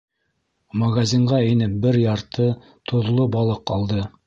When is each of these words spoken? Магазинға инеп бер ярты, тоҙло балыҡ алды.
Магазинға 0.83 1.41
инеп 1.49 1.77
бер 1.85 2.01
ярты, 2.05 2.49
тоҙло 2.93 3.29
балыҡ 3.39 3.79
алды. 3.79 4.03